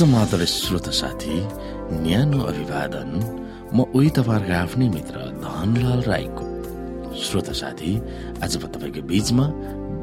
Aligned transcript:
समादर 0.00 0.44
श्रोत 0.48 0.88
साथी 0.96 1.34
न्यानो 2.00 2.40
अभिवादन 2.50 3.10
म 3.76 3.84
उही 3.92 4.10
तपाईँहरूको 4.16 4.54
आफ्नै 4.56 4.88
मित्र 4.88 5.16
धनलाल 5.44 6.00
राईको। 6.08 6.44
श्रोत 7.24 7.50
साथी 7.60 7.92
आज 8.40 8.56
म 8.56 8.64
तपाईँको 8.72 9.02
बीचमा 9.04 9.44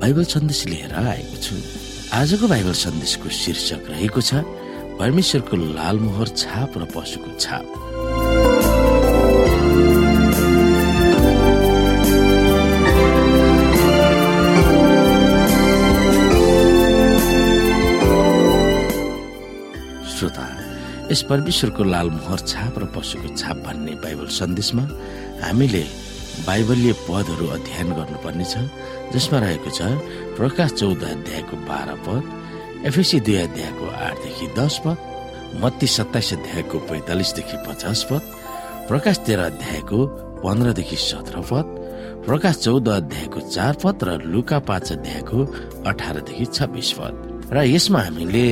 बाइबल 0.01 0.25
सन्देश 0.33 0.61
लिएर 0.69 0.93
आएको 0.93 1.37
छु। 1.41 1.55
आजको 2.13 2.45
बाइबल 2.45 2.75
सन्देशको 2.77 3.29
शीर्षक 3.41 3.89
रहेको 3.89 4.21
छ 4.21 4.45
परमेश्वरको 5.01 5.55
लालमोहर 5.57 6.27
छाप 6.41 6.77
र 6.77 6.83
पशुको 6.93 7.31
छाप। 7.41 7.65
यस 21.11 21.21
परमेश्वरको 21.29 21.83
लाल 21.83 22.09
मोहर 22.11 22.39
छाप 22.51 22.79
र 22.79 22.85
पशुको 22.91 23.35
छाप 23.39 23.57
भन्ने 23.65 23.93
बाइबल 24.03 24.27
सन्देशमा 24.37 24.83
हामीले 25.43 25.83
बाइबलीय 26.47 26.93
पदहरू 27.07 27.45
अध्ययन 27.47 27.89
गर्नुपर्नेछ 27.97 28.53
जसमा 29.15 29.39
रहेको 29.39 29.69
छ 29.71 29.79
प्रकाश 30.35 30.71
चौध 30.79 31.03
अध्यायको 31.03 31.55
बाह्र 31.69 31.95
पद 32.05 32.85
एफएसी 32.87 33.19
दुई 33.23 33.35
अध्यायको 33.47 33.85
आठदेखि 34.07 34.47
दस 34.59 34.75
पद 34.85 34.97
मत्ती 35.63 35.87
सत्ताइस 35.87 36.33
अध्यायको 36.33 36.77
पैतालिसदेखि 36.91 37.57
पचास 37.67 38.03
पद 38.11 38.23
प्रकाश 38.91 39.17
तेह्र 39.25 39.41
अध्यायको 39.51 39.99
पन्ध्रदेखि 40.43 40.97
सत्र 41.09 41.35
पद 41.49 41.75
प्रकाश 42.27 42.55
चौध 42.63 42.87
अध्यायको 42.89 43.39
चार 43.49 43.77
पद 43.83 44.03
र 44.03 44.21
लुका 44.27 44.59
पाँच 44.69 44.91
अध्यायको 44.93 45.37
अठारदेखि 45.87 46.45
छब्बिस 46.53 46.91
पद। 46.99 47.13
र 47.53 47.63
यसमा 47.63 48.01
हामीले 48.01 48.47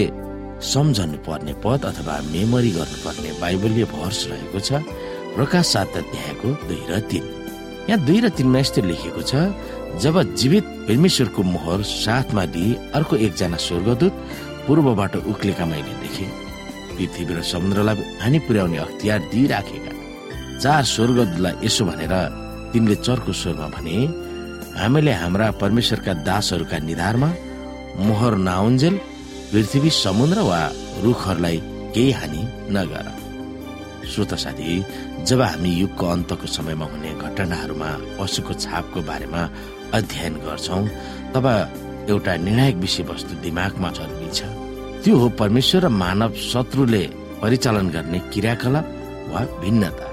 सम्झनु 0.61 1.17
पर्ने 1.27 1.53
पद 1.63 1.85
अथवा 1.85 2.15
मेमोरी 2.31 2.71
गर्नुपर्ने 2.71 3.31
बाइबलीय 3.41 3.85
भर्स 3.93 4.19
रहेको 4.31 4.59
छ 4.59 4.81
प्रकाश 5.35 5.65
सात 5.67 5.97
अध्यायको 5.97 6.49
दुई 6.67 6.83
र 6.89 6.99
तिन। 7.11 7.23
यहाँ 7.89 7.99
दुई 8.05 8.19
र 8.19 8.29
तिनमा 8.37 8.59
यस्तो 8.59 8.81
लेखिएको 8.81 9.21
छ 9.21 9.33
जब 10.03 10.15
जीवित 10.35 10.65
परमेश्वरको 10.87 11.41
मोहर 11.43 11.81
साथमा 11.83 12.45
दिए 12.55 12.77
अर्को 12.95 13.15
एकजना 13.25 13.57
स्वर्गदूत 13.67 14.13
पूर्वबाट 14.67 15.15
उक्लेका 15.31 15.65
मैले 15.65 15.93
देखे। 16.01 16.25
पृथ्वी 16.95 17.23
र 17.35 17.41
समुद्रलाई 17.43 17.95
हानि 18.21 18.39
पुर्याउने 18.47 18.77
अख्तियार 18.77 19.19
दिइराखेका। 19.31 19.91
चार 20.63 20.83
स्वर्गदूतलाई 20.83 21.53
यसो 21.65 21.83
भनेर 21.85 22.13
तिनले 22.73 22.95
चर्को 23.05 23.31
स्वरमा 23.31 23.67
भने 23.75 23.95
हामीले 24.79 25.13
हाम्रा 25.21 25.51
परमेश्वरका 25.61 26.13
दासहरूका 26.27 26.77
निधारमा 26.79 27.29
मोहर 28.07 28.33
नाउन्जेल 28.49 28.95
पृथ्वी 29.51 29.89
समुद्र 29.89 30.39
वा 30.41 30.61
रुखहरूलाई 31.03 31.57
केही 31.95 32.11
हानि 32.11 32.41
नगर। 32.75 33.07
श्रोत 34.11 34.33
साथी 34.43 34.83
जब 35.27 35.41
हामी 35.41 35.71
युगको 35.71 36.05
अन्तको 36.07 36.47
समयमा 36.47 36.85
हुने 36.85 37.11
घटनाहरूमा 37.25 37.89
पशुको 38.17 38.53
छापको 38.63 39.01
बारेमा 39.09 39.41
अध्ययन 39.97 40.33
गर्छौ 40.45 40.81
तब 41.33 41.45
एउटा 42.09 42.35
निर्णायक 42.45 42.75
विषयवस्तु 42.85 43.33
दिमागमा 43.43 43.89
छ 43.91 44.49
त्यो 45.03 45.17
हो 45.17 45.27
परमेश्वर 45.39 45.81
र 45.85 45.89
मानव 46.01 46.33
शत्रुले 46.51 47.03
परिचालन 47.41 47.89
गर्ने 47.95 48.19
क्रियाकलाप 48.33 48.85
वा 49.31 49.41
भिन्नता। 49.61 50.07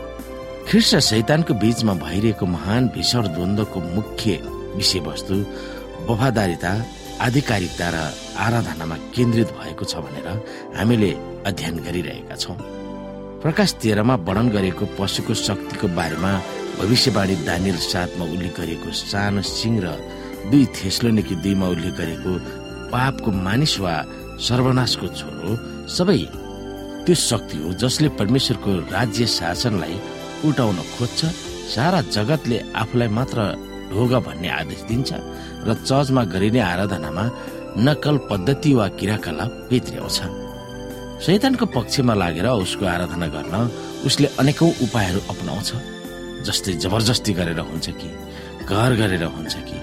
ख्रिस्ट 0.68 0.96
शैतानको 1.10 1.52
बीचमा 1.62 1.94
भइरहेको 2.04 2.46
महान 2.46 2.88
भीषण 2.94 3.28
द्वन्द्वको 3.34 3.80
मुख्य 3.96 4.30
विषयवस्तु 4.76 5.36
वफादारिता 6.08 6.72
आधिकारिकता 7.22 7.88
र 7.94 7.96
आराधनामा 8.44 8.96
केन्द्रित 9.14 9.50
भएको 9.54 9.84
छ 9.86 10.02
भनेर 10.04 10.28
हामीले 10.78 11.10
अध्ययन 11.46 11.76
गरिरहेका 11.86 12.36
छौँ। 12.36 12.56
प्रकाश 13.42 13.70
तेह्रमा 13.82 14.14
वर्णन 14.26 14.48
गरेको 14.54 14.84
पशुको 14.98 15.34
शक्तिको 15.34 15.86
बारेमा 15.98 16.32
भविष्यवाणी 16.78 17.34
दानिल 17.46 17.76
साथमा 17.78 18.24
उल्लेख 18.26 18.54
गरेको 18.58 18.90
सानो 18.90 19.42
सिंह 19.42 19.78
र 19.84 19.86
दुई 20.50 20.64
थेस्लोनिकी 20.74 21.34
दुईमा 21.44 21.66
उल्लेख 21.74 21.94
गरेको 22.00 22.32
पापको 22.90 23.30
मानिस 23.46 23.74
वा 23.82 23.94
सर्वनाशको 24.46 25.06
छोरो 25.18 25.50
सबै 25.96 26.18
त्यो 27.06 27.14
शक्ति 27.14 27.56
हो 27.62 27.70
जसले 27.82 28.08
परमेश्वरको 28.18 28.70
राज्य 28.94 29.26
शासनलाई 29.38 29.94
उठाउन 30.46 30.78
खोज्छ। 30.94 31.20
सारा 31.74 32.00
जगतले 32.14 32.58
आफूलाई 32.82 33.08
मात्र 33.18 33.38
ढोगा 33.92 34.18
भन्ने 34.26 34.48
आदेश 34.60 34.80
दिन्छ 34.88 35.10
र 35.68 35.74
चर्चमा 35.84 36.22
गरिने 36.32 36.60
आराधनामा 36.72 37.24
नकल 37.78 38.16
पद्धति 38.30 38.72
वा 38.74 38.86
क्रियाकलाप 38.98 39.52
भित्र्याउँछ। 39.70 40.18
शैतानको 41.24 41.66
पक्षमा 41.76 42.14
लागेर 42.14 42.46
उसको 42.48 42.84
आराधना 42.86 43.26
गर्न 43.36 43.54
उसले 44.06 44.28
अनेकौं 44.40 44.70
उपायहरू 44.84 45.20
अपनाउँछ 45.32 45.70
जस्तै 46.46 46.72
जबरजस्ती 46.82 47.32
गरेर 47.38 47.60
हुन्छ 47.60 47.88
कि 48.00 48.08
घर 48.66 48.90
गरेर 49.00 49.24
हुन्छ 49.24 49.54
कि 49.68 49.78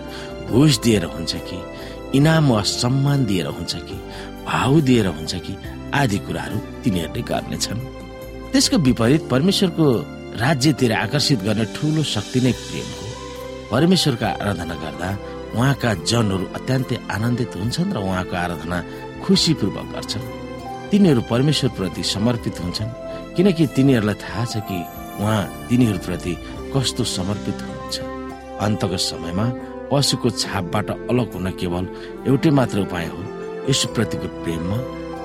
घुस 0.52 0.80
दिएर 0.84 1.06
हुन्छ 1.14 1.36
कि 1.50 1.58
इनाम 2.18 2.52
वा 2.52 2.62
सम्मान 2.68 3.26
दिएर 3.26 3.47
हुन्छ 3.47 3.76
कि 3.88 3.97
भाउ 4.46 4.80
दिएर 4.81 5.08
हुन्छ 5.08 5.36
कि 5.46 5.56
आदि 5.94 6.18
कुराहरू 6.28 6.58
तिनीहरूले 6.84 7.22
गर्नेछन्। 7.31 7.80
त्यसको 8.52 8.78
विपरीत 8.88 9.28
परमेश्वरको 9.31 9.86
राज्यतिर 10.41 10.91
आकर्षित 10.94 11.40
गर्ने 11.47 11.66
ठूलो 11.76 12.03
शक्ति 12.03 12.40
नै 12.41 12.52
प्रेम 12.52 12.90
हो। 12.97 13.09
परमेश्वरको 13.72 14.25
आराधना 14.25 14.75
गर्दा 14.84 15.09
उहाँका 15.56 15.90
जनहरू 16.09 16.46
अत्यन्तै 16.57 16.97
आनन्दित 17.16 17.52
हुन्छन् 17.56 17.94
र 17.94 17.97
उहाँको 17.97 18.35
आराधना 18.35 18.78
खुसीपूर्वक 19.24 19.88
गर्छन्। 19.96 20.25
तिनीहरू 20.90 21.22
परमेश्वर 21.30 21.69
प्रति 21.78 22.03
समर्पित 22.03 22.56
हुन्छन् 22.62 22.96
किनकि 23.35 23.66
तिनीहरूलाई 23.75 24.18
थाहा 24.24 24.46
छ 24.46 24.53
कि 24.68 24.78
उहाँ 25.22 25.41
तिनीहरूप्रति 25.69 26.34
कस्तो 26.74 27.03
समर्पित 27.18 27.58
हुनुहुन्छ। 27.62 27.97
अन्तको 28.66 28.97
समयमा 28.97 29.46
पशुको 29.91 30.29
छापबाट 30.41 30.90
अलग 31.09 31.34
हुन 31.34 31.47
केवल 31.59 31.85
एउटै 32.28 32.50
मात्र 32.58 32.78
उपाय 32.85 33.06
हो 33.13 33.22
यसुप्रतिको 33.69 34.28
प्रेममा 34.44 34.78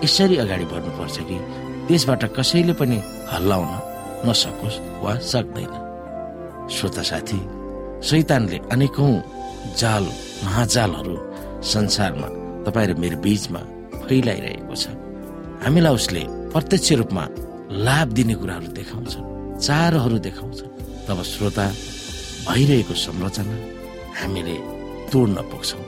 यसरी 0.05 0.37
अगाडि 0.45 0.65
बढ्नुपर्छ 0.73 1.17
कि 1.29 1.37
त्यसबाट 1.89 2.23
कसैले 2.37 2.73
पनि 2.81 2.99
हल्लाउन 3.33 3.73
नसकोस् 4.29 4.79
वा 5.05 5.13
सक्दैन। 5.33 5.73
श्रोता 6.73 7.03
साथी 7.03 7.39
शैतानले 8.09 8.59
अनेकौं 8.73 9.13
जाल 9.81 10.05
महाजालहरू 10.45 11.17
संसारमा 11.65 12.29
तपाईँ 12.67 12.89
र 12.89 12.93
मेरो 13.01 13.17
बीचमा 13.25 13.61
फैलाइरहेको 14.05 14.75
छ। 14.77 14.85
हामीलाई 15.65 15.95
उसले 15.97 16.23
प्रत्यक्ष 16.53 16.89
रूपमा 17.01 17.25
लाभ 17.87 18.09
दिने 18.17 18.35
कुराहरू 18.41 18.69
देखाउँछ 18.77 19.15
चारहरू 19.65 20.19
देखाउँछ। 20.21 20.61
तब 21.09 21.19
श्रोता 21.33 21.67
भइरहेको 22.49 22.95
संरचना 23.05 23.57
हामीले 24.21 24.57
तोड्न 25.09 25.37
पुग्छौँ। 25.49 25.85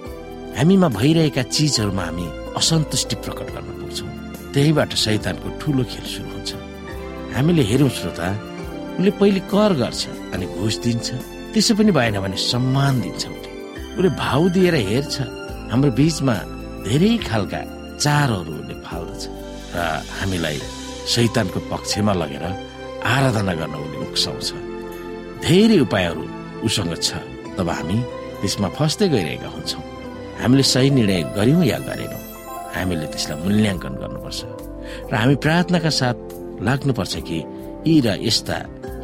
हामीमा 0.56 0.88
भइरहेका 0.96 1.42
चिजहरूमा 1.52 2.04
हामी 2.08 2.26
असन्तुष्टि 2.56 3.16
प्रकट 3.24 3.48
गर्न 3.54 3.70
पुग्छौँ। 3.80 4.08
त्यहीबाट 4.56 4.90
शैतानको 5.04 5.48
ठुलो 5.60 5.84
खेल 5.84 6.04
सुरु 6.12 6.28
हुन्छ। 6.32 6.50
हामीले 7.36 7.62
हेरौँ 7.70 7.92
श्रोता 7.92 8.28
उसले 8.96 9.10
पहिले 9.20 9.40
कर 9.52 9.72
गर्छ 9.80 10.02
अनि 10.32 10.46
घुस 10.56 10.76
दिन्छ। 10.84 11.35
त्यसो 11.56 11.72
पनि 11.72 11.92
भएन 11.96 12.20
भने 12.20 12.36
सम्मान 12.36 13.00
दिन्छ। 13.00 13.24
उसले 13.96 14.08
भाउ 14.20 14.42
दिएर 14.52 14.76
हेर्छ। 14.76 15.16
हाम्रो 15.72 15.90
बीचमा 15.96 16.36
धेरै 16.84 17.12
खालका 17.24 17.60
चारहरूले 17.96 18.74
फाल्दछ। 18.84 19.22
र 19.72 19.78
हामीलाई 20.20 20.58
शैतानको 21.08 21.58
पक्षमा 21.72 22.12
लगेर 22.20 22.44
आराधना 23.08 23.52
गर्न 23.56 23.74
उसले 23.80 23.98
उक्साउँछ। 24.04 24.48
धेरै 25.48 25.78
उपायहरू 25.88 26.24
उसँग 26.60 26.92
छ। 27.00 27.24
तब 27.56 27.68
हामी 27.72 27.96
त्यसमा 28.44 28.68
फस्दै 28.76 29.08
गइरहेका 29.16 29.48
हुन्छौँ। 29.56 29.84
हामीले 30.44 30.64
सही 30.72 30.88
निर्णय 30.92 31.22
गर्यौँ 31.36 31.64
या 31.72 31.78
गरेनौँ? 31.88 32.22
हामीले 32.76 33.06
त्यसलाई 33.16 33.36
मूल्याङ्कन 33.44 33.94
गर्नुपर्छ। 33.96 34.40
र 35.08 35.12
हामी 35.16 35.34
प्रार्थनाका 35.44 35.90
साथ 36.00 36.16
लाग्नुपर्छ 36.68 37.14
कि 37.24 37.38
यी 37.88 37.94
र 38.04 38.08
यस्ता 38.28 38.56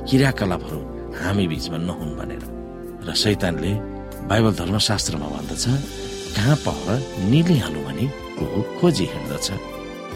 क्रियाकलापहरू 0.05 0.81
हामी 1.21 1.45
बीचमा 1.51 1.79
नहुन् 1.89 2.17
भनेर। 2.19 2.43
र 3.07 3.09
शैतानले 3.23 3.73
बाइबल 4.31 4.53
धर्मशास्त्रमा 4.61 5.27
भन्दछ 5.35 5.65
कहाँ 6.37 6.57
पहर 6.65 6.99
निलिहालौँ 7.31 7.85
भने 7.87 8.07
को 8.39 8.47
खोजी 8.79 9.07
हिँड्दछ। 9.13 9.49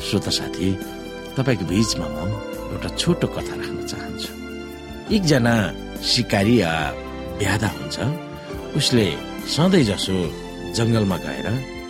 श्रोत 0.06 0.26
साथी 0.38 0.68
तपाईँको 1.36 1.64
बिचमा 1.70 2.06
म 2.06 2.16
एउटा 2.72 2.88
छोटो 3.00 3.26
कथा 3.34 3.54
राख्न 3.60 3.78
चाहन्छु। 3.90 4.30
एकजना 5.14 5.54
सिकारी 6.12 6.54
या 6.60 6.72
ब्यादा 7.38 7.68
हुन्छ 7.76 7.96
उसले 8.78 9.06
सधैँ 9.54 9.84
जसो 9.88 10.16
जङ्गलमा 10.76 11.16
गएर 11.24 11.46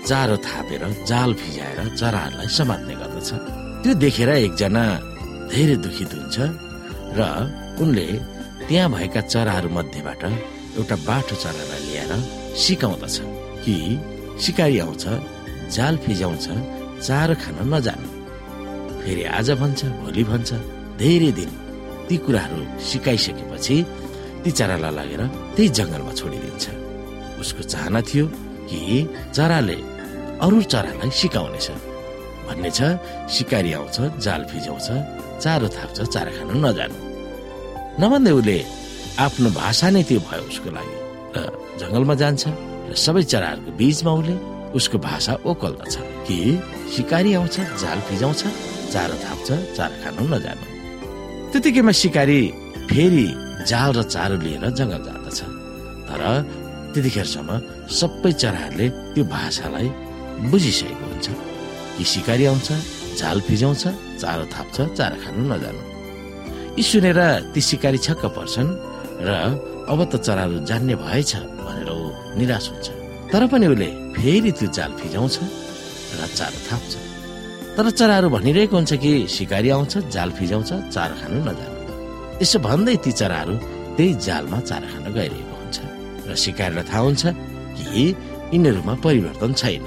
चारो 0.09 0.37
थापेर 0.47 0.83
जाल 1.11 1.31
फिजाएर 1.41 1.79
चराहरूलाई 2.01 2.49
समात्ने 2.59 2.95
गर्दछ। 3.01 3.31
त्यो 3.83 3.93
देखेर 4.03 4.31
एकजना 4.47 4.85
धेरै 5.51 5.77
दुखित 5.85 6.11
हुन्छ 6.15 6.37
र 7.19 7.21
उनले 7.83 8.07
त्यहाँ 8.69 8.89
भएका 8.91 9.21
चराहरू 9.33 9.69
मध्येबाट 9.77 10.23
एउटा 10.79 10.97
बाठो 11.09 11.35
चरालाई 11.45 11.81
ल्याएर 11.87 12.13
सिकाउँदछ 12.63 13.17
कि 13.65 13.75
सिकारी 14.45 14.79
आउँछ 14.85 15.05
जाल 15.77 15.97
फिजाउँछ 16.05 16.47
चारो 17.07 17.35
खान 17.43 17.57
नजानु। 17.75 18.09
फेरि 19.03 19.25
आज 19.39 19.51
भन्छ 19.61 19.81
भोलि 20.03 20.25
भन्छ 20.31 20.51
धेरै 21.01 21.31
दिन 21.39 21.51
ती 22.09 22.17
कुराहरू 22.25 22.59
सिकाइसकेपछि 22.89 23.77
ती 24.43 24.51
चरालाई 24.59 24.93
लगेर 24.99 25.23
त्यही 25.55 25.69
जङ्गलमा 25.79 26.13
छोडिदिन्छ। 26.19 26.65
उसको 27.41 27.63
चाहना 27.73 28.01
थियो 28.09 28.27
कि 28.69 28.81
चराले 29.37 29.79
अरू 30.45 30.59
चरालाई 30.73 31.11
सिकाउनेछ। 31.21 31.69
भन्ने 32.47 32.71
छ 32.79 32.81
सिकारी 33.35 33.73
आउँछ 33.79 33.97
जाल 34.25 34.43
फिजाउँछ 34.51 34.89
चारो 35.43 35.69
थाप्छ 35.77 35.99
चारा 36.15 36.31
खानु 36.37 36.55
नजानु। 36.67 37.06
नभन्दै 38.03 38.33
उसले 38.39 38.59
आफ्नो 39.25 39.49
भाषा 39.61 39.89
नै 39.91 40.03
त्यो 40.09 40.21
भयो 40.29 40.45
उसको 40.53 40.71
लागि। 40.77 40.97
र 41.35 41.37
जङ्गलमा 41.81 42.15
जान्छ 42.23 42.43
र 42.91 42.93
सबै 42.93 43.23
चराहरूको 43.33 43.71
बीचमा 43.81 44.13
उसले 44.21 44.35
उसको 44.77 44.97
भाषा 45.09 45.33
ओकल्दछ। 45.51 45.95
कि 46.27 46.39
सिकारी 46.95 47.31
आउँछ 47.41 47.57
जाल 47.83 47.99
फिजाउँछ 48.09 48.43
चारो 48.93 49.17
थाप्छ 49.25 49.49
चारा 49.77 49.97
खानु 50.03 50.23
नजानु। 50.33 50.67
त्यतिकैमा 51.53 51.93
सिकारी 52.03 52.41
फेरि 52.91 53.27
जाल 53.71 53.91
र 53.97 54.03
चारो 54.15 54.37
लिएर 54.45 54.65
जङ्गल 54.79 55.01
जाँदछ। 55.09 55.41
तर 56.09 56.23
त्यतिखेरसम्म 56.93 57.51
सबै 57.99 58.33
चराहरूले 58.43 58.87
त्यो 59.15 59.25
भाषालाई 59.25 59.89
बुझिसकेको 60.53 61.05
हुन्छ। 61.11 61.27
कि 61.97 62.05
सिकारी 62.05 62.45
आउँछ 62.53 62.69
झाल 63.19 63.41
फिजाउँछ 63.49 63.85
चारो 64.21 64.45
थाप्छ 64.55 64.77
चारो 64.99 65.17
खानु 65.25 65.43
नजानु। 65.53 65.96
यी 66.77 66.83
सुनेर 66.85 67.21
ती 67.57 67.61
सिकारी 67.61 67.99
छक्क 68.05 68.37
पर्छन् 68.37 68.69
र 69.25 69.31
अब 69.89 70.01
त 70.13 70.21
चराहरू 70.21 70.57
जान्ने 70.69 70.95
भएछ 71.01 71.33
भनेर 71.57 71.89
ऊ 71.89 72.37
निराश 72.37 72.67
हुन्छ। 72.69 72.87
तर 73.33 73.43
पनि 73.49 73.67
उसले 73.73 73.89
फेरि 74.13 74.51
त्यो 74.53 74.69
जाल 74.77 74.93
फिजाउँछ 75.01 75.37
र 76.21 76.23
चारो 76.37 76.59
थाप्छ। 76.69 76.93
तर 77.77 77.87
चराहरू 77.97 78.29
भनिरहेको 78.29 78.77
हुन्छ 78.77 78.93
कि 79.01 79.13
सिकारी 79.25 79.69
आउँछ 79.73 80.13
जाल 80.13 80.31
फिजाउँछ 80.37 80.71
चारो 80.93 81.15
खानु 81.21 81.39
नजानु। 81.49 81.81
यसो 82.45 82.59
भन्दै 82.61 82.97
ती 83.01 83.13
चराहरू 83.21 83.55
त्यही 83.97 84.13
जालमा 84.27 84.59
चारा 84.69 84.87
खान 84.93 85.07
गइरहेको 85.17 85.55
हुन्छ 85.57 85.77
र 86.29 86.31
सिकारीलाई 86.37 86.85
थाहा 86.93 87.03
हुन्छ 87.09 87.23
कि 87.77 88.05
यिनीहरूमा 88.53 88.95
परिवर्तन 89.01 89.51
छैन। 89.61 89.87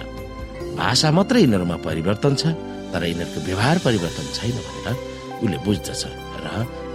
भाषा 0.73 1.09
मात्रै 1.13 1.39
यिनीहरूमा 1.45 1.77
परिवर्तन 1.85 2.33
छ 2.33 2.43
तर 2.89 3.01
यिनीहरूको 3.05 3.39
व्यवहार 3.45 3.77
परिवर्तन 3.85 4.25
छैन 4.37 4.57
भनेर 4.65 4.87
उसले 5.43 5.57
बुझ्दछ। 5.65 6.03
र 6.45 6.47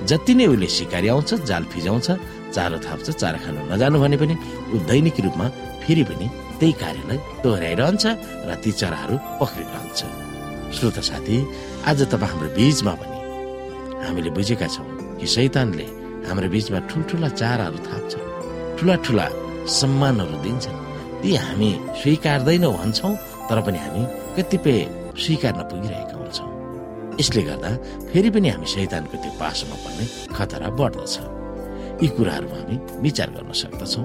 जति 0.08 0.32
नै 0.35 0.46
उसले 0.52 0.69
सिकारी 0.76 1.08
आउँछ 1.14 1.31
जाल 1.49 1.64
फिजाउँछ 1.73 2.08
चारो 2.55 2.79
थाप्छ 2.87 3.06
चारा 3.20 3.38
खानु 3.44 3.61
नजानु 3.73 3.96
भने 4.02 4.17
पनि 4.23 4.35
ऊ 4.75 4.76
दैनिक 4.91 5.19
रूपमा 5.26 5.46
फेरि 5.82 6.05
पनि 6.11 6.26
त्यही 6.58 6.73
कार्यलाई 6.82 7.19
दोहोऱ्याइरहन्छ 7.43 8.05
र 8.49 8.50
ती 8.62 8.70
चराहरू 8.81 9.17
पक्रिरहन्छ। 9.41 10.00
श्रोता 10.76 11.02
साथी 11.11 11.37
आज 11.91 12.00
तपाईँ 12.12 12.31
हाम्रो 12.31 12.49
बीचमा 12.56 12.93
पनि 13.00 13.19
हामीले 14.05 14.31
बुझेका 14.37 14.67
छौँ 14.75 14.87
कि 15.19 15.26
शैतानले 15.35 15.87
हाम्रो 16.29 16.49
बीचमा 16.55 16.79
ठुल्ठुला 16.90 17.29
चाराहरू 17.40 17.79
थाप्छ 17.88 18.12
ठुला 18.79 18.94
ठुला 19.05 19.26
सम्मानहरू 19.79 20.37
दिन्छ। 20.44 20.67
ती 21.23 21.31
हामी 21.44 21.70
स्वीकार्दैनौँ 22.00 22.75
भन्छौँ 22.79 23.14
तर 23.49 23.58
पनि 23.67 23.79
हामी 23.85 24.02
कतिपय 24.37 24.79
स्वीकार्न 25.25 25.61
पुगिरहेका 25.70 26.17
हुन्छौँ। 26.20 26.49
यसले 27.20 27.43
गर्दा 27.43 27.70
फेरि 28.11 28.31
पनि 28.34 28.49
हामी 28.49 28.66
शैतानको 28.66 29.16
त्यो 29.22 29.32
पासोमा 29.40 29.76
पर्ने 29.84 30.05
खतरा 30.34 30.69
बढ्दछ। 30.78 31.14
यी 32.02 32.08
कुराहरूमा 32.16 32.56
हामी 32.61 32.76
विचार 33.05 33.28
गर्न 33.34 33.52
सक्दछौँ। 33.55 34.05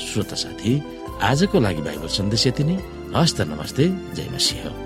श्रोता 0.00 0.36
साथी 0.36 0.72
आजको 1.22 1.56
लागि 1.60 1.82
बाइबल 1.88 2.08
सन्देश 2.18 2.46
यति 2.46 2.64
नै। 2.64 2.76
हस्त 3.16 3.40
नमस्ते 3.48 3.84
जय 4.16 4.28
मसिंह। 4.34 4.85